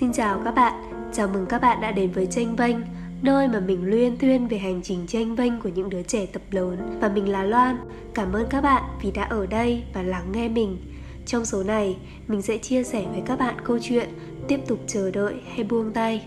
Xin 0.00 0.12
chào 0.12 0.40
các 0.44 0.54
bạn, 0.54 0.72
chào 1.12 1.28
mừng 1.28 1.46
các 1.46 1.58
bạn 1.58 1.80
đã 1.80 1.90
đến 1.90 2.10
với 2.12 2.26
Tranh 2.26 2.56
Vênh 2.56 2.76
Nơi 3.22 3.48
mà 3.48 3.60
mình 3.60 3.90
luyên 3.90 4.18
thuyên 4.18 4.48
về 4.48 4.58
hành 4.58 4.80
trình 4.82 5.06
tranh 5.06 5.36
vênh 5.36 5.60
của 5.60 5.68
những 5.68 5.90
đứa 5.90 6.02
trẻ 6.02 6.26
tập 6.26 6.42
lớn. 6.50 6.98
Và 7.00 7.08
mình 7.08 7.28
là 7.28 7.42
Loan. 7.42 7.76
Cảm 8.14 8.32
ơn 8.32 8.46
các 8.50 8.60
bạn 8.60 8.82
vì 9.02 9.10
đã 9.10 9.22
ở 9.22 9.46
đây 9.46 9.82
và 9.94 10.02
lắng 10.02 10.32
nghe 10.32 10.48
mình. 10.48 10.78
Trong 11.26 11.44
số 11.44 11.62
này, 11.62 11.96
mình 12.28 12.42
sẽ 12.42 12.58
chia 12.58 12.84
sẻ 12.84 13.06
với 13.12 13.22
các 13.26 13.38
bạn 13.38 13.54
câu 13.64 13.78
chuyện 13.82 14.08
Tiếp 14.48 14.60
tục 14.66 14.78
chờ 14.86 15.10
đợi 15.10 15.34
hay 15.54 15.64
buông 15.64 15.92
tay. 15.92 16.26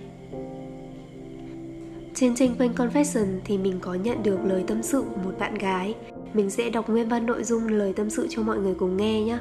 Trên 2.14 2.36
tranh 2.36 2.56
vênh 2.58 2.74
Confession 2.74 3.40
thì 3.46 3.58
mình 3.58 3.80
có 3.82 3.94
nhận 3.94 4.24
được 4.24 4.40
lời 4.46 4.64
tâm 4.68 4.84
sự 4.84 5.02
của 5.02 5.22
một 5.24 5.40
bạn 5.40 5.56
gái. 5.56 5.96
Mình 6.34 6.50
sẽ 6.50 6.70
đọc 6.70 6.90
nguyên 6.90 7.10
văn 7.10 7.26
nội 7.26 7.44
dung 7.44 7.68
lời 7.68 7.94
tâm 7.96 8.10
sự 8.10 8.28
cho 8.30 8.42
mọi 8.42 8.58
người 8.58 8.74
cùng 8.74 8.98
nghe 8.98 9.24
nhé 9.24 9.38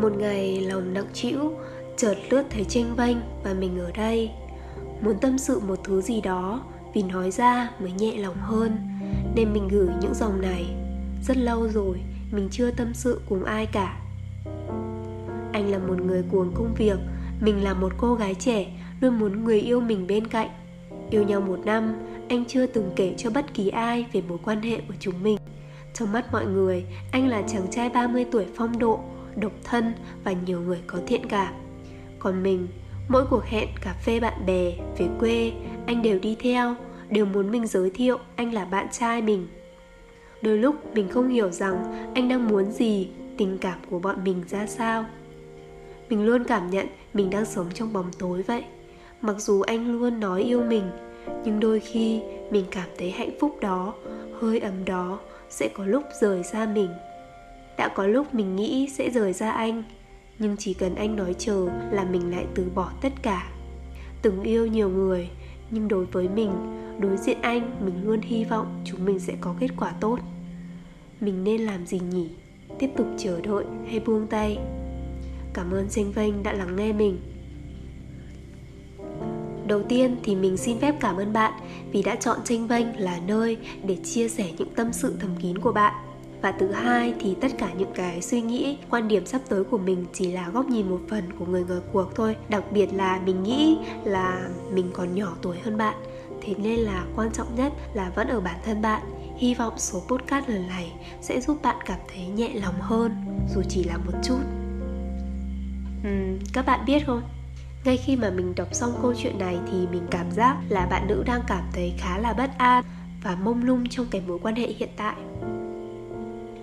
một 0.00 0.12
ngày 0.18 0.60
lòng 0.60 0.94
nặng 0.94 1.06
trĩu, 1.12 1.52
chợt 1.96 2.14
lướt 2.30 2.42
thấy 2.50 2.64
tranh 2.64 2.96
vênh 2.96 3.16
và 3.44 3.54
mình 3.54 3.78
ở 3.78 3.90
đây. 3.92 4.30
Muốn 5.00 5.18
tâm 5.20 5.38
sự 5.38 5.60
một 5.60 5.78
thứ 5.84 6.00
gì 6.00 6.20
đó, 6.20 6.62
vì 6.94 7.02
nói 7.02 7.30
ra 7.30 7.70
mới 7.80 7.92
nhẹ 7.92 8.16
lòng 8.16 8.36
hơn, 8.40 8.76
nên 9.34 9.52
mình 9.52 9.68
gửi 9.68 9.88
những 10.00 10.14
dòng 10.14 10.40
này. 10.40 10.66
Rất 11.22 11.36
lâu 11.36 11.68
rồi, 11.68 12.00
mình 12.32 12.48
chưa 12.50 12.70
tâm 12.70 12.94
sự 12.94 13.20
cùng 13.28 13.44
ai 13.44 13.66
cả. 13.66 14.00
Anh 15.52 15.70
là 15.70 15.78
một 15.78 16.00
người 16.00 16.22
cuồng 16.30 16.52
công 16.54 16.74
việc, 16.76 16.98
mình 17.40 17.64
là 17.64 17.74
một 17.74 17.92
cô 17.98 18.14
gái 18.14 18.34
trẻ, 18.34 18.66
luôn 19.00 19.18
muốn 19.18 19.44
người 19.44 19.60
yêu 19.60 19.80
mình 19.80 20.06
bên 20.06 20.26
cạnh. 20.26 20.48
Yêu 21.10 21.22
nhau 21.22 21.40
một 21.40 21.58
năm, 21.64 21.94
anh 22.28 22.44
chưa 22.44 22.66
từng 22.66 22.90
kể 22.96 23.14
cho 23.16 23.30
bất 23.30 23.54
kỳ 23.54 23.68
ai 23.68 24.06
về 24.12 24.22
mối 24.28 24.38
quan 24.44 24.62
hệ 24.62 24.80
của 24.88 24.94
chúng 25.00 25.22
mình. 25.22 25.38
Trong 25.94 26.12
mắt 26.12 26.32
mọi 26.32 26.46
người, 26.46 26.84
anh 27.12 27.28
là 27.28 27.42
chàng 27.42 27.66
trai 27.70 27.88
30 27.88 28.26
tuổi 28.32 28.44
phong 28.56 28.78
độ 28.78 29.00
độc 29.40 29.52
thân 29.64 29.92
và 30.24 30.32
nhiều 30.32 30.60
người 30.60 30.78
có 30.86 30.98
thiện 31.06 31.28
cảm. 31.28 31.54
Còn 32.18 32.42
mình, 32.42 32.68
mỗi 33.08 33.26
cuộc 33.26 33.44
hẹn 33.44 33.68
cà 33.80 33.92
phê 33.92 34.20
bạn 34.20 34.46
bè, 34.46 34.72
về 34.98 35.08
quê, 35.20 35.52
anh 35.86 36.02
đều 36.02 36.18
đi 36.18 36.36
theo, 36.40 36.74
đều 37.10 37.24
muốn 37.26 37.50
mình 37.50 37.66
giới 37.66 37.90
thiệu 37.90 38.18
anh 38.36 38.54
là 38.54 38.64
bạn 38.64 38.86
trai 38.92 39.22
mình. 39.22 39.48
Đôi 40.42 40.58
lúc 40.58 40.94
mình 40.94 41.08
không 41.08 41.28
hiểu 41.28 41.50
rằng 41.50 42.08
anh 42.14 42.28
đang 42.28 42.48
muốn 42.48 42.72
gì, 42.72 43.08
tình 43.36 43.58
cảm 43.58 43.78
của 43.90 43.98
bọn 43.98 44.24
mình 44.24 44.44
ra 44.48 44.66
sao. 44.66 45.04
Mình 46.08 46.26
luôn 46.26 46.44
cảm 46.44 46.70
nhận 46.70 46.86
mình 47.14 47.30
đang 47.30 47.44
sống 47.44 47.66
trong 47.74 47.92
bóng 47.92 48.10
tối 48.18 48.42
vậy. 48.42 48.64
Mặc 49.20 49.36
dù 49.38 49.60
anh 49.60 49.92
luôn 49.92 50.20
nói 50.20 50.42
yêu 50.42 50.62
mình, 50.62 50.90
nhưng 51.44 51.60
đôi 51.60 51.80
khi 51.80 52.20
mình 52.50 52.64
cảm 52.70 52.88
thấy 52.98 53.10
hạnh 53.10 53.30
phúc 53.40 53.56
đó, 53.60 53.94
hơi 54.40 54.60
ấm 54.60 54.84
đó 54.84 55.18
sẽ 55.50 55.68
có 55.74 55.84
lúc 55.84 56.02
rời 56.20 56.42
xa 56.44 56.66
mình 56.74 56.90
đã 57.78 57.88
có 57.88 58.06
lúc 58.06 58.34
mình 58.34 58.56
nghĩ 58.56 58.88
sẽ 58.92 59.10
rời 59.10 59.32
ra 59.32 59.50
anh, 59.50 59.82
nhưng 60.38 60.56
chỉ 60.56 60.74
cần 60.74 60.94
anh 60.94 61.16
nói 61.16 61.34
chờ 61.38 61.68
là 61.90 62.04
mình 62.04 62.30
lại 62.30 62.46
từ 62.54 62.70
bỏ 62.74 62.92
tất 63.00 63.12
cả. 63.22 63.50
Từng 64.22 64.42
yêu 64.42 64.66
nhiều 64.66 64.88
người, 64.88 65.28
nhưng 65.70 65.88
đối 65.88 66.04
với 66.04 66.28
mình, 66.28 66.50
đối 66.98 67.16
diện 67.16 67.38
anh, 67.42 67.70
mình 67.84 68.04
luôn 68.04 68.20
hy 68.20 68.44
vọng 68.44 68.82
chúng 68.84 69.04
mình 69.04 69.18
sẽ 69.18 69.34
có 69.40 69.54
kết 69.60 69.68
quả 69.76 69.92
tốt. 70.00 70.18
Mình 71.20 71.44
nên 71.44 71.60
làm 71.60 71.86
gì 71.86 71.98
nhỉ? 71.98 72.30
Tiếp 72.78 72.90
tục 72.96 73.06
chờ 73.18 73.40
đợi 73.40 73.64
hay 73.86 74.00
buông 74.00 74.26
tay? 74.26 74.58
Cảm 75.54 75.70
ơn 75.70 75.88
tranh 75.88 76.12
vênh 76.12 76.42
đã 76.42 76.52
lắng 76.52 76.76
nghe 76.76 76.92
mình. 76.92 77.18
Đầu 79.66 79.82
tiên 79.82 80.16
thì 80.22 80.36
mình 80.36 80.56
xin 80.56 80.78
phép 80.78 80.94
cảm 81.00 81.16
ơn 81.16 81.32
bạn 81.32 81.52
vì 81.92 82.02
đã 82.02 82.16
chọn 82.16 82.38
tranh 82.44 82.66
vênh 82.66 83.00
là 83.00 83.20
nơi 83.26 83.56
để 83.84 83.96
chia 84.04 84.28
sẻ 84.28 84.52
những 84.58 84.74
tâm 84.74 84.92
sự 84.92 85.16
thầm 85.20 85.30
kín 85.42 85.58
của 85.58 85.72
bạn 85.72 86.07
và 86.42 86.52
thứ 86.52 86.72
hai 86.72 87.14
thì 87.20 87.36
tất 87.40 87.48
cả 87.58 87.72
những 87.78 87.92
cái 87.94 88.22
suy 88.22 88.40
nghĩ 88.40 88.78
quan 88.90 89.08
điểm 89.08 89.26
sắp 89.26 89.40
tới 89.48 89.64
của 89.64 89.78
mình 89.78 90.06
chỉ 90.12 90.32
là 90.32 90.48
góc 90.48 90.66
nhìn 90.66 90.90
một 90.90 91.00
phần 91.08 91.24
của 91.38 91.46
người 91.46 91.64
ngoài 91.64 91.80
cuộc 91.92 92.14
thôi. 92.14 92.36
Đặc 92.48 92.64
biệt 92.72 92.94
là 92.94 93.20
mình 93.26 93.42
nghĩ 93.42 93.78
là 94.04 94.48
mình 94.72 94.90
còn 94.92 95.14
nhỏ 95.14 95.36
tuổi 95.42 95.58
hơn 95.58 95.76
bạn. 95.76 95.94
Thế 96.42 96.54
nên 96.58 96.78
là 96.78 97.04
quan 97.16 97.32
trọng 97.32 97.54
nhất 97.54 97.72
là 97.94 98.10
vẫn 98.14 98.28
ở 98.28 98.40
bản 98.40 98.56
thân 98.64 98.82
bạn. 98.82 99.02
Hy 99.36 99.54
vọng 99.54 99.74
số 99.76 100.02
podcast 100.08 100.48
lần 100.48 100.66
này 100.66 100.92
sẽ 101.20 101.40
giúp 101.40 101.62
bạn 101.62 101.76
cảm 101.86 101.98
thấy 102.14 102.26
nhẹ 102.26 102.50
lòng 102.54 102.80
hơn 102.80 103.12
dù 103.54 103.62
chỉ 103.68 103.84
là 103.84 103.96
một 103.96 104.12
chút. 104.24 104.40
Uhm, 106.08 106.38
các 106.52 106.66
bạn 106.66 106.80
biết 106.86 107.06
không? 107.06 107.22
Ngay 107.84 107.96
khi 107.96 108.16
mà 108.16 108.30
mình 108.30 108.54
đọc 108.56 108.68
xong 108.72 108.92
câu 109.02 109.14
chuyện 109.14 109.38
này 109.38 109.58
thì 109.72 109.86
mình 109.92 110.06
cảm 110.10 110.30
giác 110.30 110.56
là 110.68 110.86
bạn 110.86 111.06
nữ 111.08 111.22
đang 111.26 111.40
cảm 111.46 111.64
thấy 111.72 111.92
khá 111.98 112.18
là 112.18 112.32
bất 112.32 112.50
an 112.58 112.84
và 113.22 113.36
mông 113.44 113.64
lung 113.64 113.88
trong 113.88 114.06
cái 114.10 114.22
mối 114.26 114.38
quan 114.42 114.54
hệ 114.54 114.66
hiện 114.66 114.90
tại 114.96 115.14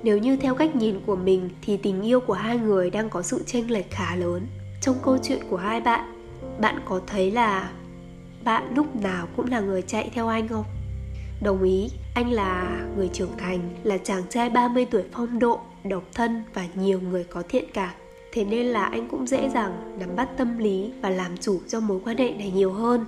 nếu 0.05 0.17
như 0.17 0.37
theo 0.37 0.55
cách 0.55 0.75
nhìn 0.75 0.95
của 1.05 1.15
mình 1.15 1.49
thì 1.61 1.77
tình 1.77 2.01
yêu 2.01 2.19
của 2.19 2.33
hai 2.33 2.57
người 2.57 2.89
đang 2.89 3.09
có 3.09 3.21
sự 3.21 3.43
chênh 3.45 3.71
lệch 3.71 3.91
khá 3.91 4.15
lớn. 4.15 4.47
Trong 4.81 4.95
câu 5.03 5.17
chuyện 5.23 5.39
của 5.49 5.57
hai 5.57 5.81
bạn 5.81 6.13
bạn 6.59 6.79
có 6.85 7.01
thấy 7.07 7.31
là 7.31 7.71
bạn 8.43 8.73
lúc 8.75 8.95
nào 8.95 9.27
cũng 9.35 9.51
là 9.51 9.59
người 9.59 9.81
chạy 9.81 10.09
theo 10.13 10.27
anh 10.27 10.47
không? 10.47 10.65
Đồng 11.43 11.63
ý, 11.63 11.89
anh 12.15 12.31
là 12.31 12.81
người 12.97 13.09
trưởng 13.13 13.37
thành, 13.37 13.59
là 13.83 13.97
chàng 13.97 14.23
trai 14.29 14.49
30 14.49 14.85
tuổi 14.85 15.03
phong 15.11 15.39
độ, 15.39 15.59
độc 15.83 16.03
thân 16.13 16.43
và 16.53 16.65
nhiều 16.75 16.99
người 16.99 17.23
có 17.23 17.43
thiện 17.49 17.65
cảm. 17.73 17.93
Thế 18.33 18.45
nên 18.45 18.65
là 18.65 18.85
anh 18.85 19.07
cũng 19.07 19.27
dễ 19.27 19.49
dàng 19.49 19.97
nắm 19.99 20.15
bắt 20.15 20.29
tâm 20.37 20.57
lý 20.57 20.91
và 21.01 21.09
làm 21.09 21.37
chủ 21.37 21.59
cho 21.67 21.79
mối 21.79 21.99
quan 22.05 22.17
hệ 22.17 22.31
này 22.31 22.51
nhiều 22.55 22.73
hơn 22.73 23.05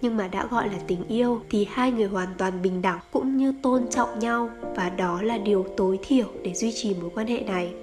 nhưng 0.00 0.16
mà 0.16 0.28
đã 0.28 0.46
gọi 0.46 0.68
là 0.68 0.78
tình 0.86 1.04
yêu 1.08 1.40
thì 1.50 1.66
hai 1.70 1.92
người 1.92 2.06
hoàn 2.06 2.28
toàn 2.38 2.62
bình 2.62 2.82
đẳng 2.82 2.98
cũng 3.12 3.36
như 3.36 3.54
tôn 3.62 3.88
trọng 3.90 4.18
nhau. 4.18 4.50
Và 4.76 4.90
đó 4.90 5.22
là 5.22 5.38
điều 5.38 5.66
tối 5.76 5.98
thiểu 6.02 6.26
để 6.42 6.54
duy 6.54 6.72
trì 6.72 6.94
mối 7.00 7.10
quan 7.14 7.26
hệ 7.26 7.40
này. 7.40 7.74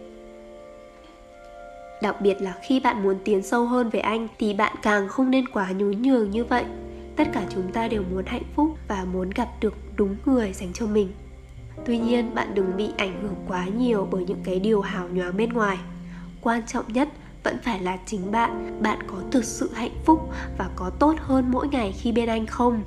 Đặc 2.01 2.21
biệt 2.21 2.41
là 2.41 2.53
khi 2.61 2.79
bạn 2.79 3.03
muốn 3.03 3.15
tiến 3.25 3.43
sâu 3.43 3.65
hơn 3.65 3.89
về 3.89 3.99
anh 3.99 4.27
thì 4.39 4.53
bạn 4.53 4.75
càng 4.81 5.07
không 5.07 5.31
nên 5.31 5.47
quá 5.47 5.71
nhún 5.71 6.01
nhường 6.01 6.31
như 6.31 6.43
vậy. 6.43 6.63
Tất 7.15 7.27
cả 7.33 7.45
chúng 7.49 7.71
ta 7.71 7.87
đều 7.87 8.03
muốn 8.11 8.25
hạnh 8.25 8.43
phúc 8.55 8.69
và 8.87 9.05
muốn 9.13 9.29
gặp 9.29 9.47
được 9.61 9.73
đúng 9.95 10.15
người 10.25 10.53
dành 10.53 10.73
cho 10.73 10.87
mình. 10.87 11.11
Tuy 11.85 11.97
nhiên, 11.97 12.35
bạn 12.35 12.47
đừng 12.55 12.77
bị 12.77 12.89
ảnh 12.97 13.21
hưởng 13.21 13.35
quá 13.47 13.65
nhiều 13.77 14.07
bởi 14.11 14.25
những 14.27 14.41
cái 14.43 14.59
điều 14.59 14.81
hào 14.81 15.09
nhoáng 15.09 15.37
bên 15.37 15.53
ngoài. 15.53 15.77
Quan 16.41 16.61
trọng 16.67 16.93
nhất 16.93 17.09
vẫn 17.45 17.57
phải 17.63 17.79
là 17.79 17.97
chính 18.05 18.31
bạn. 18.31 18.81
Bạn 18.81 18.99
có 19.07 19.17
thực 19.31 19.43
sự 19.43 19.69
hạnh 19.73 19.95
phúc 20.05 20.29
và 20.57 20.69
có 20.75 20.89
tốt 20.99 21.15
hơn 21.19 21.51
mỗi 21.51 21.67
ngày 21.67 21.91
khi 21.91 22.11
bên 22.11 22.29
anh 22.29 22.45
không? 22.45 22.81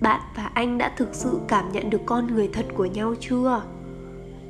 Bạn 0.00 0.20
và 0.36 0.50
anh 0.54 0.78
đã 0.78 0.92
thực 0.96 1.08
sự 1.12 1.40
cảm 1.48 1.72
nhận 1.72 1.90
được 1.90 2.00
con 2.06 2.26
người 2.26 2.48
thật 2.52 2.66
của 2.76 2.84
nhau 2.84 3.14
chưa? 3.20 3.62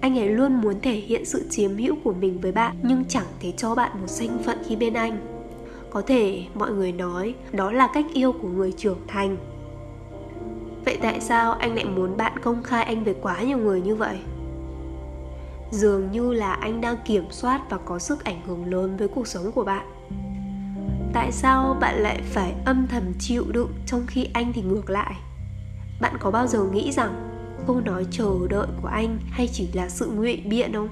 Anh 0.00 0.18
ấy 0.18 0.28
luôn 0.28 0.60
muốn 0.60 0.80
thể 0.80 0.94
hiện 0.94 1.24
sự 1.24 1.46
chiếm 1.50 1.76
hữu 1.76 1.94
của 2.04 2.12
mình 2.12 2.40
với 2.40 2.52
bạn, 2.52 2.76
nhưng 2.82 3.04
chẳng 3.04 3.26
thể 3.40 3.52
cho 3.56 3.74
bạn 3.74 4.00
một 4.00 4.08
danh 4.10 4.38
phận 4.44 4.58
khi 4.68 4.76
bên 4.76 4.94
anh. 4.94 5.18
Có 5.90 6.02
thể, 6.02 6.44
mọi 6.54 6.70
người 6.70 6.92
nói, 6.92 7.34
đó 7.52 7.72
là 7.72 7.88
cách 7.94 8.06
yêu 8.14 8.32
của 8.32 8.48
người 8.48 8.72
trưởng 8.72 8.98
thành. 9.08 9.36
Vậy 10.84 10.98
tại 11.02 11.20
sao 11.20 11.52
anh 11.52 11.74
lại 11.74 11.84
muốn 11.84 12.16
bạn 12.16 12.32
công 12.42 12.62
khai 12.62 12.84
anh 12.84 13.04
với 13.04 13.14
quá 13.22 13.42
nhiều 13.42 13.58
người 13.58 13.80
như 13.80 13.94
vậy? 13.94 14.18
Dường 15.72 16.10
như 16.12 16.32
là 16.32 16.52
anh 16.52 16.80
đang 16.80 16.96
kiểm 17.04 17.24
soát 17.30 17.62
và 17.70 17.78
có 17.78 17.98
sức 17.98 18.24
ảnh 18.24 18.40
hưởng 18.46 18.66
lớn 18.66 18.96
với 18.96 19.08
cuộc 19.08 19.26
sống 19.26 19.52
của 19.52 19.64
bạn. 19.64 19.86
Tại 21.12 21.32
sao 21.32 21.76
bạn 21.80 21.94
lại 21.94 22.20
phải 22.24 22.54
âm 22.64 22.86
thầm 22.86 23.02
chịu 23.18 23.44
đựng 23.48 23.72
trong 23.86 24.06
khi 24.06 24.28
anh 24.32 24.52
thì 24.52 24.62
ngược 24.62 24.90
lại? 24.90 25.14
Bạn 26.00 26.16
có 26.20 26.30
bao 26.30 26.46
giờ 26.46 26.64
nghĩ 26.64 26.92
rằng 26.92 27.28
câu 27.66 27.80
nói 27.80 28.06
chờ 28.10 28.30
đợi 28.50 28.66
của 28.82 28.88
anh 28.88 29.18
hay 29.30 29.48
chỉ 29.52 29.68
là 29.72 29.88
sự 29.88 30.06
ngụy 30.06 30.36
biện 30.36 30.72
không? 30.72 30.88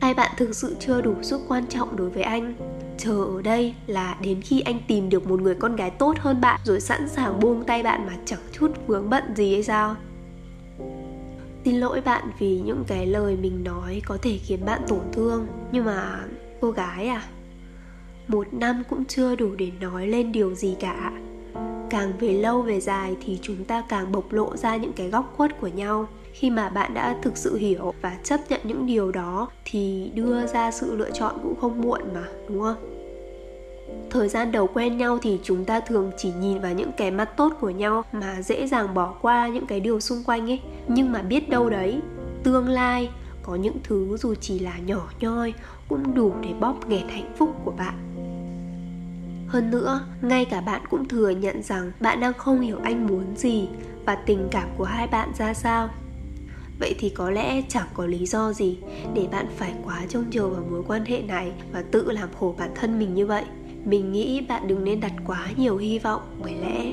Hay 0.00 0.14
bạn 0.14 0.30
thực 0.36 0.56
sự 0.56 0.76
chưa 0.80 1.00
đủ 1.00 1.14
sức 1.22 1.40
quan 1.48 1.66
trọng 1.66 1.96
đối 1.96 2.10
với 2.10 2.22
anh? 2.22 2.54
Chờ 2.98 3.24
ở 3.36 3.42
đây 3.42 3.74
là 3.86 4.16
đến 4.22 4.42
khi 4.42 4.60
anh 4.60 4.80
tìm 4.88 5.08
được 5.08 5.28
một 5.28 5.40
người 5.40 5.54
con 5.54 5.76
gái 5.76 5.90
tốt 5.90 6.14
hơn 6.18 6.40
bạn 6.40 6.60
rồi 6.64 6.80
sẵn 6.80 7.08
sàng 7.08 7.40
buông 7.40 7.64
tay 7.64 7.82
bạn 7.82 8.06
mà 8.06 8.12
chẳng 8.24 8.40
chút 8.52 8.72
vướng 8.86 9.10
bận 9.10 9.24
gì 9.36 9.52
hay 9.52 9.62
sao? 9.62 9.96
Xin 11.64 11.76
lỗi 11.76 12.00
bạn 12.00 12.30
vì 12.38 12.60
những 12.60 12.84
cái 12.86 13.06
lời 13.06 13.36
mình 13.36 13.64
nói 13.64 14.02
có 14.06 14.18
thể 14.22 14.38
khiến 14.38 14.64
bạn 14.64 14.80
tổn 14.88 15.02
thương, 15.12 15.46
nhưng 15.72 15.84
mà 15.84 16.24
cô 16.60 16.70
gái 16.70 17.08
à 17.08 17.22
một 18.28 18.54
năm 18.54 18.82
cũng 18.90 19.04
chưa 19.04 19.36
đủ 19.36 19.54
để 19.58 19.70
nói 19.80 20.06
lên 20.06 20.32
điều 20.32 20.54
gì 20.54 20.76
cả. 20.80 21.12
Càng 21.90 22.12
về 22.20 22.32
lâu 22.32 22.62
về 22.62 22.80
dài 22.80 23.16
thì 23.24 23.38
chúng 23.42 23.64
ta 23.64 23.82
càng 23.88 24.12
bộc 24.12 24.32
lộ 24.32 24.56
ra 24.56 24.76
những 24.76 24.92
cái 24.92 25.08
góc 25.08 25.34
khuất 25.36 25.60
của 25.60 25.66
nhau. 25.66 26.08
Khi 26.32 26.50
mà 26.50 26.68
bạn 26.68 26.94
đã 26.94 27.18
thực 27.22 27.36
sự 27.36 27.56
hiểu 27.56 27.94
và 28.02 28.18
chấp 28.24 28.40
nhận 28.48 28.60
những 28.64 28.86
điều 28.86 29.12
đó 29.12 29.48
thì 29.64 30.10
đưa 30.14 30.46
ra 30.46 30.70
sự 30.70 30.96
lựa 30.96 31.10
chọn 31.10 31.34
cũng 31.42 31.54
không 31.60 31.82
muộn 31.82 32.00
mà, 32.14 32.24
đúng 32.48 32.60
không? 32.60 32.99
Thời 34.10 34.28
gian 34.28 34.52
đầu 34.52 34.66
quen 34.66 34.96
nhau 34.96 35.18
thì 35.22 35.40
chúng 35.42 35.64
ta 35.64 35.80
thường 35.80 36.10
chỉ 36.16 36.32
nhìn 36.40 36.60
vào 36.60 36.72
những 36.74 36.92
cái 36.96 37.10
mặt 37.10 37.36
tốt 37.36 37.52
của 37.60 37.70
nhau 37.70 38.04
mà 38.12 38.42
dễ 38.42 38.66
dàng 38.66 38.94
bỏ 38.94 39.14
qua 39.20 39.48
những 39.48 39.66
cái 39.66 39.80
điều 39.80 40.00
xung 40.00 40.24
quanh 40.24 40.50
ấy. 40.50 40.60
Nhưng 40.88 41.12
mà 41.12 41.22
biết 41.22 41.48
đâu 41.48 41.70
đấy, 41.70 42.00
tương 42.42 42.68
lai 42.68 43.10
có 43.42 43.54
những 43.54 43.76
thứ 43.84 44.16
dù 44.16 44.34
chỉ 44.34 44.58
là 44.58 44.78
nhỏ 44.86 45.10
nhoi 45.20 45.54
cũng 45.88 46.14
đủ 46.14 46.32
để 46.42 46.50
bóp 46.60 46.88
nghẹt 46.88 47.10
hạnh 47.10 47.32
phúc 47.36 47.50
của 47.64 47.70
bạn. 47.70 47.94
Hơn 49.48 49.70
nữa, 49.70 50.00
ngay 50.22 50.44
cả 50.44 50.60
bạn 50.60 50.82
cũng 50.90 51.08
thừa 51.08 51.30
nhận 51.30 51.62
rằng 51.62 51.92
bạn 52.00 52.20
đang 52.20 52.32
không 52.32 52.60
hiểu 52.60 52.78
anh 52.82 53.06
muốn 53.06 53.24
gì 53.36 53.68
và 54.06 54.14
tình 54.14 54.48
cảm 54.50 54.68
của 54.76 54.84
hai 54.84 55.06
bạn 55.06 55.32
ra 55.38 55.54
sao. 55.54 55.88
Vậy 56.80 56.94
thì 56.98 57.08
có 57.08 57.30
lẽ 57.30 57.62
chẳng 57.68 57.88
có 57.94 58.06
lý 58.06 58.26
do 58.26 58.52
gì 58.52 58.78
để 59.14 59.28
bạn 59.32 59.46
phải 59.56 59.74
quá 59.84 60.00
trông 60.08 60.24
chờ 60.30 60.48
vào 60.48 60.64
mối 60.70 60.82
quan 60.86 61.04
hệ 61.04 61.22
này 61.22 61.52
và 61.72 61.82
tự 61.90 62.10
làm 62.10 62.28
khổ 62.40 62.54
bản 62.58 62.70
thân 62.74 62.98
mình 62.98 63.14
như 63.14 63.26
vậy 63.26 63.44
mình 63.84 64.12
nghĩ 64.12 64.40
bạn 64.48 64.68
đừng 64.68 64.84
nên 64.84 65.00
đặt 65.00 65.12
quá 65.26 65.46
nhiều 65.56 65.76
hy 65.76 65.98
vọng 65.98 66.22
bởi 66.42 66.54
lẽ 66.54 66.92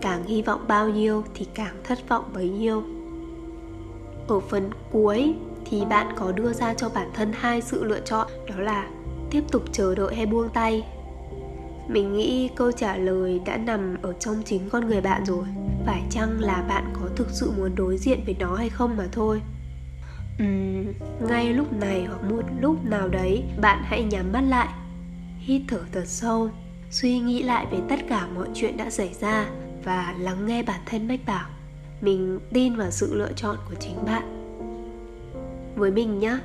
càng 0.00 0.24
hy 0.24 0.42
vọng 0.42 0.64
bao 0.68 0.88
nhiêu 0.88 1.24
thì 1.34 1.46
càng 1.54 1.76
thất 1.84 2.08
vọng 2.08 2.24
bấy 2.34 2.48
nhiêu. 2.48 2.82
Ở 4.28 4.40
phần 4.40 4.70
cuối 4.92 5.34
thì 5.64 5.84
bạn 5.84 6.06
có 6.16 6.32
đưa 6.32 6.52
ra 6.52 6.74
cho 6.74 6.88
bản 6.88 7.10
thân 7.14 7.32
hai 7.34 7.62
sự 7.62 7.84
lựa 7.84 8.00
chọn 8.00 8.28
đó 8.48 8.54
là 8.58 8.90
tiếp 9.30 9.42
tục 9.50 9.62
chờ 9.72 9.94
đợi 9.94 10.14
hay 10.14 10.26
buông 10.26 10.48
tay. 10.48 10.84
Mình 11.88 12.12
nghĩ 12.12 12.50
câu 12.56 12.72
trả 12.72 12.96
lời 12.96 13.40
đã 13.46 13.56
nằm 13.56 13.96
ở 14.02 14.12
trong 14.12 14.42
chính 14.44 14.68
con 14.70 14.86
người 14.86 15.00
bạn 15.00 15.24
rồi 15.26 15.44
phải 15.86 16.02
chăng 16.10 16.40
là 16.40 16.64
bạn 16.68 16.84
có 16.92 17.08
thực 17.16 17.30
sự 17.30 17.52
muốn 17.56 17.74
đối 17.74 17.96
diện 17.96 18.20
với 18.24 18.36
nó 18.38 18.54
hay 18.54 18.68
không 18.68 18.96
mà 18.96 19.06
thôi? 19.12 19.40
Uhm, 20.42 20.92
ngay 21.28 21.52
lúc 21.52 21.72
này 21.72 22.04
hoặc 22.04 22.30
một 22.30 22.42
lúc 22.60 22.84
nào 22.84 23.08
đấy 23.08 23.44
bạn 23.60 23.82
hãy 23.84 24.04
nhắm 24.04 24.32
mắt 24.32 24.40
lại 24.40 24.68
hít 25.46 25.62
thở 25.68 25.80
thật 25.92 26.04
sâu, 26.06 26.50
suy 26.90 27.18
nghĩ 27.18 27.42
lại 27.42 27.66
về 27.70 27.78
tất 27.88 28.00
cả 28.08 28.28
mọi 28.34 28.48
chuyện 28.54 28.76
đã 28.76 28.90
xảy 28.90 29.14
ra 29.20 29.46
và 29.84 30.14
lắng 30.18 30.46
nghe 30.46 30.62
bản 30.62 30.80
thân 30.86 31.08
mách 31.08 31.20
bảo. 31.26 31.48
Mình 32.00 32.38
tin 32.52 32.76
vào 32.76 32.90
sự 32.90 33.14
lựa 33.14 33.32
chọn 33.36 33.56
của 33.68 33.74
chính 33.74 34.04
bạn. 34.06 34.22
Với 35.76 35.90
mình 35.90 36.18
nhé 36.18 36.38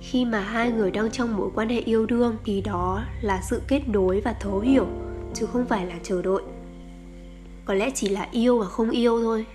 khi 0.00 0.24
mà 0.24 0.40
hai 0.40 0.72
người 0.72 0.90
đang 0.90 1.10
trong 1.10 1.36
mối 1.36 1.50
quan 1.54 1.68
hệ 1.68 1.80
yêu 1.80 2.06
đương 2.06 2.36
thì 2.44 2.60
đó 2.60 3.02
là 3.22 3.40
sự 3.50 3.62
kết 3.68 3.88
nối 3.88 4.20
và 4.20 4.32
thấu 4.32 4.60
hiểu, 4.60 4.86
chứ 5.34 5.46
không 5.46 5.66
phải 5.66 5.86
là 5.86 5.94
chờ 6.02 6.22
đợi. 6.22 6.42
Có 7.64 7.74
lẽ 7.74 7.90
chỉ 7.94 8.08
là 8.08 8.28
yêu 8.32 8.58
và 8.58 8.66
không 8.66 8.90
yêu 8.90 9.22
thôi. 9.22 9.46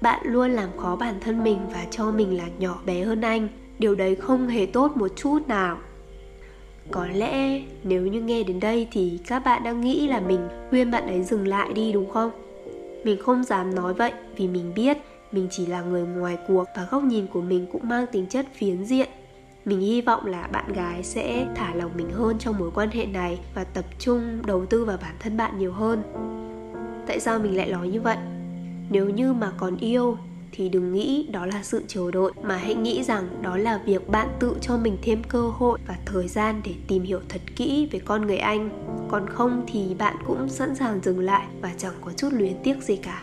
Bạn 0.00 0.20
luôn 0.24 0.50
làm 0.50 0.68
khó 0.76 0.96
bản 0.96 1.14
thân 1.20 1.44
mình 1.44 1.58
và 1.72 1.86
cho 1.90 2.10
mình 2.10 2.36
là 2.36 2.44
nhỏ 2.58 2.80
bé 2.86 3.02
hơn 3.02 3.20
anh. 3.20 3.48
Điều 3.78 3.94
đấy 3.94 4.14
không 4.14 4.48
hề 4.48 4.66
tốt 4.66 4.96
một 4.96 5.08
chút 5.16 5.48
nào 5.48 5.78
có 6.90 7.06
lẽ 7.06 7.60
nếu 7.84 8.06
như 8.06 8.20
nghe 8.20 8.42
đến 8.42 8.60
đây 8.60 8.88
thì 8.92 9.18
các 9.26 9.38
bạn 9.44 9.64
đang 9.64 9.80
nghĩ 9.80 10.06
là 10.08 10.20
mình 10.20 10.48
khuyên 10.70 10.90
bạn 10.90 11.06
ấy 11.06 11.22
dừng 11.22 11.48
lại 11.48 11.72
đi, 11.72 11.92
đúng 11.92 12.10
không? 12.10 12.30
Mình 13.04 13.22
không 13.22 13.44
dám 13.44 13.74
nói 13.74 13.94
vậy 13.94 14.12
vì 14.36 14.48
mình 14.48 14.72
biết 14.74 14.98
mình 15.32 15.48
chỉ 15.50 15.66
là 15.66 15.82
người 15.82 16.02
ngoài 16.02 16.38
cuộc 16.48 16.64
và 16.76 16.86
góc 16.90 17.02
nhìn 17.02 17.26
của 17.26 17.40
mình 17.40 17.66
cũng 17.72 17.88
mang 17.88 18.06
tính 18.12 18.26
chất 18.26 18.46
phiến 18.54 18.84
diện. 18.84 19.08
Mình 19.64 19.80
hy 19.80 20.00
vọng 20.00 20.26
là 20.26 20.48
bạn 20.52 20.72
gái 20.72 21.02
sẽ 21.02 21.46
thả 21.54 21.74
lòng 21.74 21.90
mình 21.96 22.10
hơn 22.10 22.38
trong 22.38 22.58
mối 22.58 22.70
quan 22.74 22.90
hệ 22.90 23.06
này 23.06 23.38
và 23.54 23.64
tập 23.64 23.84
trung 23.98 24.42
đầu 24.46 24.66
tư 24.66 24.84
vào 24.84 24.98
bản 25.02 25.14
thân 25.20 25.36
bạn 25.36 25.58
nhiều 25.58 25.72
hơn. 25.72 26.02
Tại 27.06 27.20
sao 27.20 27.38
mình 27.38 27.56
lại 27.56 27.70
nói 27.70 27.88
như 27.88 28.00
vậy? 28.00 28.16
Nếu 28.90 29.08
như 29.08 29.32
mà 29.32 29.52
còn 29.56 29.76
yêu 29.76 30.16
thì 30.52 30.68
đừng 30.68 30.92
nghĩ 30.92 31.26
đó 31.32 31.46
là 31.46 31.62
sự 31.62 31.82
chờ 31.88 32.10
đợi, 32.10 32.30
mà 32.42 32.56
hãy 32.56 32.74
nghĩ 32.74 33.02
rằng 33.02 33.28
đó 33.42 33.56
là 33.56 33.80
việc 33.84 34.08
bạn 34.08 34.28
tự 34.40 34.56
cho 34.60 34.76
mình 34.76 34.96
thêm 35.02 35.22
cơ 35.28 35.40
hội 35.48 35.78
và 35.86 35.96
thời 36.06 36.28
gian 36.28 36.60
để 36.64 36.74
tìm 36.88 37.02
hiểu 37.02 37.20
thật 37.28 37.40
kỹ 37.56 37.88
về 37.90 37.98
con 37.98 38.26
người 38.26 38.38
anh. 38.38 38.70
Còn 39.08 39.28
không 39.28 39.64
thì 39.66 39.94
bạn 39.98 40.16
cũng 40.26 40.48
sẵn 40.48 40.74
sàng 40.74 41.00
dừng 41.02 41.20
lại 41.20 41.46
và 41.60 41.72
chẳng 41.78 41.94
có 42.00 42.12
chút 42.16 42.28
luyến 42.32 42.52
tiếc 42.64 42.82
gì 42.82 42.96
cả. 42.96 43.22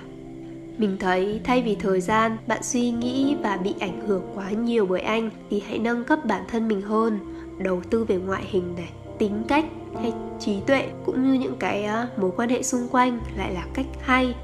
Mình 0.77 0.98
thấy 1.00 1.42
thay 1.44 1.62
vì 1.62 1.75
thời 1.75 2.01
gian, 2.01 2.38
bạn 2.48 2.63
suy 2.63 2.92
nghĩ 2.92 3.36
và 3.44 3.57
bị 3.57 3.74
ảnh 3.80 4.07
hưởng 4.07 4.24
quá 4.36 4.50
nhiều 4.50 4.86
bởi 4.86 5.01
anh 5.01 5.30
thì 5.50 5.63
hãy 5.68 5.80
nâng 5.80 6.04
cấp 6.04 6.19
bản 6.25 6.44
thân 6.48 6.68
mình 6.68 6.81
hơn, 6.81 7.19
đầu 7.57 7.81
tư 7.89 8.04
về 8.04 8.16
ngoại 8.16 8.44
hình 8.48 8.75
này, 8.75 8.89
tính 9.18 9.44
cách 9.48 9.66
hay 10.01 10.13
trí 10.39 10.60
tuệ 10.68 10.88
cũng 11.06 11.24
như 11.24 11.39
những 11.39 11.56
cái 11.60 11.86
ờ, 11.86 12.07
mối 12.18 12.31
quan 12.38 12.50
hệ 12.50 12.63
xung 12.63 12.88
quanh 12.88 13.19
lại 13.38 13.54
là 13.54 13.66
cách 13.74 13.86
hay 14.01 14.36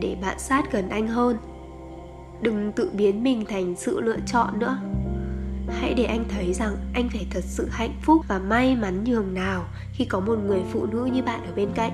để 0.00 0.16
bạn 0.22 0.38
sát 0.38 0.72
gần 0.72 0.88
anh 0.88 1.08
hơn 1.08 1.36
đừng 2.42 2.72
tự 2.72 2.90
biến 2.92 3.22
mình 3.22 3.44
thành 3.44 3.74
sự 3.76 4.00
lựa 4.00 4.18
chọn 4.26 4.58
nữa. 4.58 4.78
Hãy 5.68 5.94
để 5.94 6.04
anh 6.04 6.24
thấy 6.28 6.54
rằng 6.54 6.76
anh 6.94 7.08
phải 7.08 7.26
thật 7.30 7.44
sự 7.44 7.68
hạnh 7.70 7.94
phúc 8.02 8.22
và 8.28 8.38
may 8.38 8.76
mắn 8.76 9.04
nhường 9.04 9.34
nào 9.34 9.64
khi 9.92 10.04
có 10.04 10.20
một 10.20 10.38
người 10.46 10.60
phụ 10.72 10.86
nữ 10.86 11.04
như 11.12 11.22
bạn 11.22 11.40
ở 11.46 11.52
bên 11.56 11.68
cạnh. 11.74 11.92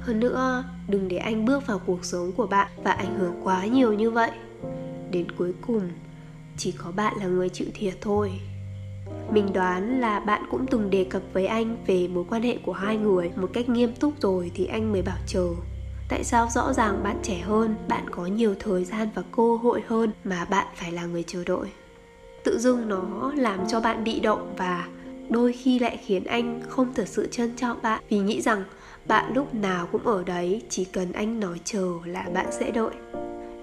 Hơn 0.00 0.20
nữa, 0.20 0.64
đừng 0.88 1.08
để 1.08 1.16
anh 1.16 1.44
bước 1.44 1.66
vào 1.66 1.78
cuộc 1.86 2.04
sống 2.04 2.32
của 2.32 2.46
bạn 2.46 2.68
và 2.84 2.92
ảnh 2.92 3.18
hưởng 3.18 3.40
quá 3.44 3.66
nhiều 3.66 3.92
như 3.92 4.10
vậy. 4.10 4.30
Đến 5.10 5.26
cuối 5.38 5.52
cùng, 5.66 5.90
chỉ 6.56 6.72
có 6.72 6.92
bạn 6.92 7.14
là 7.18 7.26
người 7.26 7.48
chịu 7.48 7.68
thiệt 7.74 7.94
thôi. 8.00 8.32
Mình 9.30 9.52
đoán 9.52 10.00
là 10.00 10.20
bạn 10.20 10.42
cũng 10.50 10.66
từng 10.66 10.90
đề 10.90 11.04
cập 11.04 11.22
với 11.32 11.46
anh 11.46 11.76
về 11.86 12.08
mối 12.08 12.24
quan 12.28 12.42
hệ 12.42 12.58
của 12.66 12.72
hai 12.72 12.96
người 12.96 13.30
một 13.36 13.50
cách 13.52 13.68
nghiêm 13.68 13.94
túc 13.94 14.20
rồi 14.20 14.50
thì 14.54 14.66
anh 14.66 14.92
mới 14.92 15.02
bảo 15.02 15.18
chờ 15.26 15.46
tại 16.12 16.24
sao 16.24 16.48
rõ 16.50 16.72
ràng 16.72 17.02
bạn 17.02 17.16
trẻ 17.22 17.38
hơn, 17.38 17.74
bạn 17.88 18.10
có 18.10 18.26
nhiều 18.26 18.54
thời 18.58 18.84
gian 18.84 19.08
và 19.14 19.22
cơ 19.36 19.56
hội 19.62 19.82
hơn 19.86 20.10
mà 20.24 20.44
bạn 20.44 20.66
phải 20.74 20.92
là 20.92 21.04
người 21.04 21.24
chờ 21.26 21.44
đợi? 21.46 21.70
Tự 22.44 22.58
dưng 22.58 22.88
nó 22.88 23.32
làm 23.36 23.68
cho 23.68 23.80
bạn 23.80 24.04
bị 24.04 24.20
động 24.20 24.54
và 24.56 24.88
đôi 25.28 25.52
khi 25.52 25.78
lại 25.78 25.98
khiến 26.06 26.24
anh 26.24 26.62
không 26.68 26.94
thật 26.94 27.08
sự 27.08 27.28
trân 27.30 27.56
trọng 27.56 27.82
bạn. 27.82 28.02
Vì 28.08 28.18
nghĩ 28.18 28.40
rằng 28.40 28.64
bạn 29.06 29.32
lúc 29.34 29.54
nào 29.54 29.88
cũng 29.92 30.06
ở 30.06 30.24
đấy, 30.24 30.62
chỉ 30.68 30.84
cần 30.84 31.12
anh 31.12 31.40
nói 31.40 31.60
chờ 31.64 31.88
là 32.04 32.26
bạn 32.34 32.46
sẽ 32.50 32.70
đợi. 32.70 32.92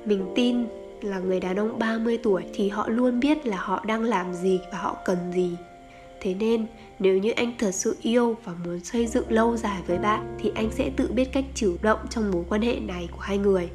Mình 0.06 0.32
tin 0.36 0.66
là 1.02 1.20
người 1.20 1.40
đàn 1.40 1.60
ông 1.60 1.80
30 1.80 2.18
tuổi 2.24 2.44
thì 2.54 2.70
họ 2.70 2.90
luôn 2.90 3.20
biết 3.20 3.46
là 3.46 3.58
họ 3.58 3.84
đang 3.86 4.04
làm 4.04 4.34
gì 4.34 4.60
và 4.72 4.78
họ 4.78 4.98
cần 5.06 5.18
gì 5.34 5.56
thế 6.22 6.34
nên, 6.34 6.66
nếu 7.00 7.18
như 7.18 7.32
anh 7.32 7.54
thật 7.58 7.72
sự 7.72 7.96
yêu 8.02 8.36
và 8.44 8.54
muốn 8.66 8.80
xây 8.80 9.08
dựng 9.08 9.32
lâu 9.32 9.58
dài 9.58 9.82
với 9.88 9.98
bạn, 9.98 10.38
thì 10.40 10.52
anh 10.56 10.72
sẽ 10.72 10.92
tự 10.96 11.12
biết 11.12 11.34
cách 11.34 11.46
chủ 11.56 11.76
động 11.82 12.00
trong 12.10 12.32
mối 12.32 12.44
quan 12.50 12.62
hệ 12.62 12.80
này 12.80 13.10
của 13.12 13.20
hai 13.20 13.38
người. 13.38 13.70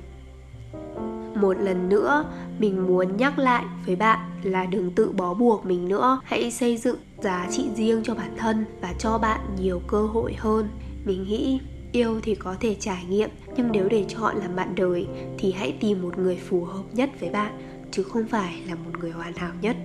Một 1.35 1.57
lần 1.61 1.89
nữa, 1.89 2.25
mình 2.59 2.87
muốn 2.87 3.17
nhắc 3.17 3.39
lại 3.39 3.65
với 3.87 3.97
bạn 3.97 4.19
là 4.43 4.67
đừng 4.67 4.91
tự 4.91 5.13
bó 5.13 5.35
buộc 5.35 5.67
mình 5.67 5.89
nữa. 5.89 6.21
Hãy 6.25 6.51
xây 6.51 6.77
dựng 6.77 6.97
giá 7.21 7.49
trị 7.51 7.65
riêng 7.77 8.01
cho 8.05 8.15
bản 8.15 8.35
thân 8.37 8.65
và 8.81 8.95
cho 8.99 9.19
bạn 9.19 9.41
nhiều 9.61 9.81
cơ 9.87 10.03
hội 10.07 10.35
hơn. 10.39 10.69
Mình 11.05 11.25
nghĩ 11.25 11.61
yêu 11.93 12.21
thì 12.23 12.35
có 12.35 12.55
thể 12.61 12.77
trải 12.81 13.05
nghiệm, 13.09 13.31
nhưng 13.57 13.73
nếu 13.73 13.89
để 13.89 14.05
chọn 14.09 14.37
làm 14.37 14.57
bạn 14.57 14.75
đời 14.75 15.07
thì 15.39 15.53
hãy 15.53 15.77
tìm 15.81 16.03
một 16.03 16.19
người 16.19 16.37
phù 16.37 16.65
hợp 16.65 16.83
nhất 16.93 17.11
với 17.21 17.31
bạn, 17.31 17.53
chứ 17.91 18.03
không 18.03 18.27
phải 18.27 18.61
là 18.69 18.75
một 18.75 18.99
người 19.01 19.11
hoàn 19.11 19.33
hảo 19.37 19.53
nhất. 19.61 19.77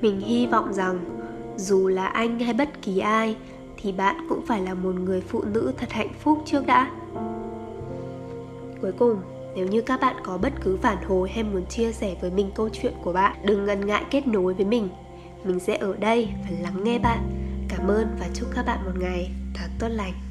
Mình 0.00 0.20
hy 0.20 0.46
vọng 0.46 0.72
rằng 0.72 1.19
dù 1.60 1.88
là 1.88 2.06
anh 2.06 2.38
hay 2.38 2.54
bất 2.54 2.82
kỳ 2.82 2.98
ai, 2.98 3.36
thì 3.76 3.92
bạn 3.92 4.26
cũng 4.28 4.46
phải 4.46 4.60
là 4.60 4.74
một 4.74 4.94
người 4.94 5.20
phụ 5.20 5.42
nữ 5.42 5.72
thật 5.76 5.92
hạnh 5.92 6.12
phúc 6.20 6.42
trước 6.46 6.66
đã. 6.66 6.90
Cuối 8.82 8.92
cùng, 8.98 9.20
nếu 9.56 9.66
như 9.66 9.80
các 9.80 10.00
bạn 10.00 10.16
có 10.22 10.38
bất 10.38 10.52
cứ 10.64 10.78
phản 10.82 11.04
hồi 11.04 11.30
hay 11.30 11.44
muốn 11.44 11.66
chia 11.66 11.92
sẻ 11.92 12.16
với 12.20 12.30
mình 12.30 12.50
câu 12.54 12.68
chuyện 12.68 12.92
của 13.04 13.12
bạn, 13.12 13.36
đừng 13.44 13.66
ngần 13.66 13.86
ngại 13.86 14.04
kết 14.10 14.26
nối 14.26 14.54
với 14.54 14.64
mình. 14.64 14.88
Mình 15.44 15.60
sẽ 15.60 15.76
ở 15.76 15.96
đây 15.96 16.28
và 16.42 16.56
lắng 16.60 16.84
nghe 16.84 16.98
bạn. 16.98 17.18
Cảm 17.68 17.88
ơn 17.88 18.16
và 18.20 18.26
chúc 18.34 18.48
các 18.54 18.66
bạn 18.66 18.84
một 18.84 18.92
ngày 19.00 19.30
thật 19.54 19.68
tốt 19.78 19.88
lành. 19.88 20.29